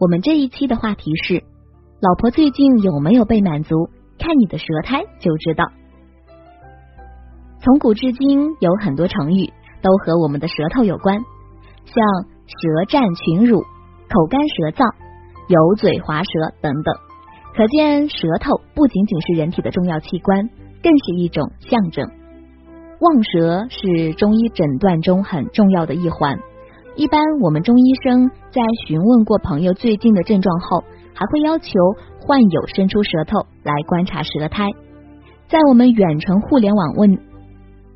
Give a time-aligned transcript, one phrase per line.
[0.00, 1.44] 我们这一期的话题是：
[2.00, 3.90] 老婆最近有没有被满足？
[4.18, 5.66] 看你的舌苔就知道。
[7.62, 9.52] 从古至今，有很多成语
[9.82, 11.22] 都和我们的舌头有关，
[11.84, 11.94] 像
[12.46, 14.90] 舌战群儒、口干舌燥、
[15.48, 16.30] 油嘴滑舌
[16.62, 16.94] 等等。
[17.54, 20.48] 可见，舌头不仅仅是人体的重要器官，
[20.82, 22.08] 更是一种象征。
[23.00, 26.38] 望舌是中医诊断中很重要的一环。
[26.96, 30.82] 一般我们中医生在询问过朋友最近的症状后，
[31.14, 31.70] 还会要求
[32.20, 34.66] 患有伸出舌头来观察舌苔。
[35.48, 37.16] 在我们远程互联网问，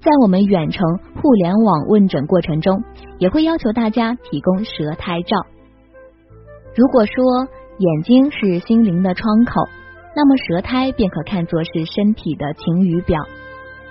[0.00, 0.82] 在我们远程
[1.22, 2.82] 互联网问诊过程中，
[3.18, 5.36] 也会要求大家提供舌苔照。
[6.74, 7.48] 如果说
[7.78, 9.62] 眼睛是心灵的窗口，
[10.16, 13.20] 那么舌苔便可看作是身体的晴雨表。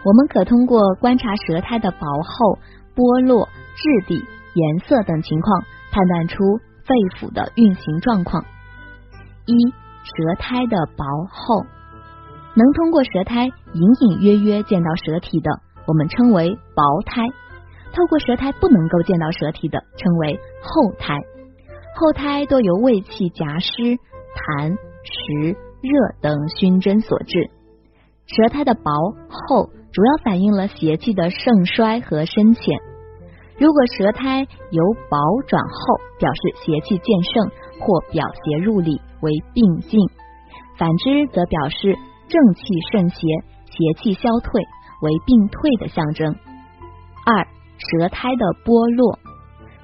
[0.04, 2.60] 我们可通过观察舌苔的薄厚、
[2.96, 4.24] 剥落、质地。
[4.60, 6.44] 颜色等情况判断出
[6.86, 8.44] 肺腑的运行状况。
[9.46, 9.54] 一、
[10.04, 11.64] 舌苔的薄厚，
[12.56, 15.50] 能通过舌苔隐隐约约见到舌体的，
[15.88, 17.26] 我们称为薄苔；
[17.94, 21.20] 透过舌苔不能够见到舌体的，称为厚苔。
[21.96, 27.50] 厚苔多由胃气夹湿、痰、湿、热等熏蒸所致。
[28.28, 28.92] 舌苔的薄
[29.30, 32.80] 厚，主要反映了邪气的盛衰和深浅。
[33.60, 40.00] 如果舌苔由薄转厚，表示邪气渐盛或表邪入里为病进；
[40.78, 41.94] 反之则表示
[42.30, 43.28] 正气盛邪，
[43.66, 44.62] 邪气消退
[45.02, 46.34] 为病退的象征。
[47.26, 47.46] 二、
[47.78, 49.20] 舌苔的剥落，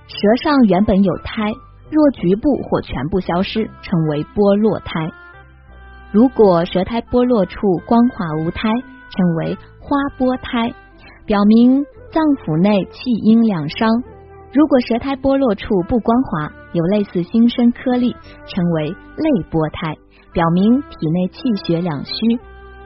[0.08, 1.52] 舌上原本有苔，
[1.92, 5.12] 若局部或全部消失，称为剥落苔。
[6.14, 10.74] 如果舌苔剥落处光滑无苔，称为花剥苔，
[11.26, 11.86] 表明。
[12.16, 13.92] 脏腑内气阴两伤，
[14.54, 18.16] 如果舌苔剥落处不光滑，有类似新生颗粒，
[18.48, 19.92] 称为泪剥苔，
[20.32, 22.16] 表明体内气血两虚。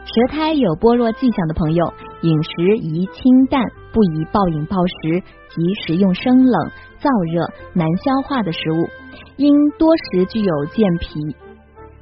[0.02, 1.94] 舌苔有剥落迹象的朋友，
[2.25, 3.62] 饮食宜清淡，
[3.94, 5.22] 不宜暴饮暴食
[5.53, 6.57] 及食用生冷、
[6.97, 7.45] 燥热、
[7.78, 8.89] 难消化的食物，
[9.38, 11.22] 应多食具有健脾，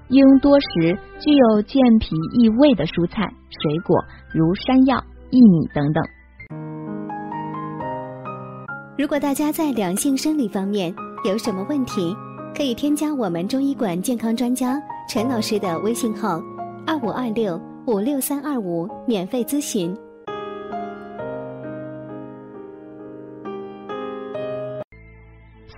[0.07, 3.99] 应多食具有健脾益胃的蔬菜、水果，
[4.31, 5.99] 如山药、薏米等等。
[8.97, 10.91] 如果大家在两性生理方面
[11.23, 12.15] 有什么问题，
[12.55, 14.75] 可以添加我们中医馆健康专家
[15.07, 16.41] 陈老师的微信号
[16.83, 19.95] 二五二六五六三二五免费咨询。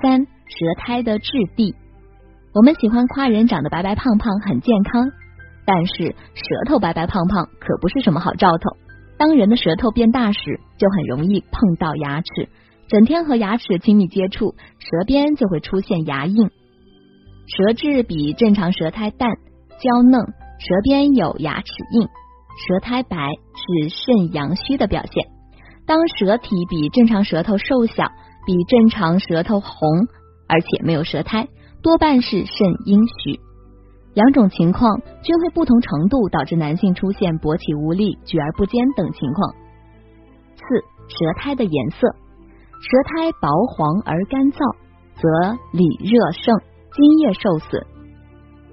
[0.02, 1.76] 三舌苔的质地，
[2.54, 5.12] 我们喜欢夸人长得白白胖胖很健康，
[5.66, 8.78] 但是舌头白白胖胖可不是什么好兆头。
[9.18, 12.48] 当人的舌头变大时，就很容易碰到牙齿。
[12.90, 16.50] 整天和牙齿亲密接触，舌边就会出现牙印。
[17.46, 19.30] 舌质比正常舌苔淡、
[19.80, 23.16] 娇嫩，舌边有牙齿印，舌苔白
[23.54, 25.28] 是肾阳虚的表现。
[25.86, 28.06] 当舌体比正常舌头瘦小，
[28.48, 30.08] 比正常舌头红，
[30.48, 31.48] 而且没有舌苔，
[31.84, 33.40] 多半是肾阴虚。
[34.16, 39.54] 两种情况均会不同程度导致男性出现勃起无力、举而不坚等情况。
[40.56, 40.64] 四、
[41.08, 42.16] 舌苔的颜色。
[42.82, 44.60] 舌苔薄黄而干燥，
[45.20, 45.28] 则
[45.74, 46.56] 里热盛，
[46.96, 47.84] 津液受损；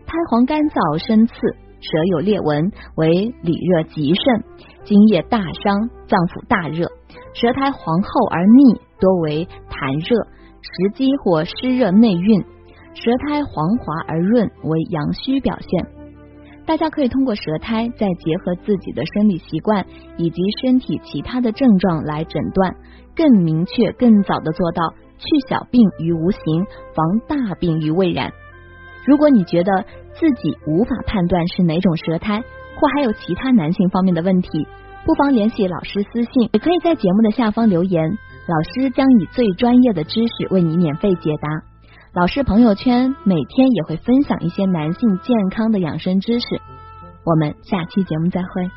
[0.07, 4.45] 苔黄干燥深刺，舌有裂纹，为里热极盛，
[4.85, 6.87] 津液大伤，脏腑大热。
[7.35, 10.23] 舌苔黄厚而腻，多为痰热，
[10.63, 12.45] 食积或湿热内蕴。
[12.95, 15.96] 舌苔黄滑而润，为阳虚表现。
[16.67, 22.75] 大家可以通过舌苔，再结合自己的生理习惯以及身体其他的症状来诊断，
[23.15, 28.33] 更明确、更早的做到去小病于无形，防大病于未然。
[29.07, 29.85] 如果你觉得
[30.15, 34.67] 自己无法判断是哪种舌苔，或还有其他男性方面的问题，
[35.05, 41.49] 不妨联系老师私信，也可以在节目的下方留言，老师将以最专业的知识为你免费解答。
[42.17, 46.47] 老师朋友圈每天也会分享一些男性健康的养生知识，
[47.25, 48.71] 我们下期节目再会。